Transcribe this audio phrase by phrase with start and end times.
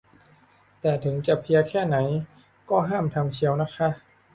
[0.81, 1.97] แต่ถึงจะเพลียแค่ไหน
[2.69, 3.89] ก็ห้ามทำเชียวนะคะ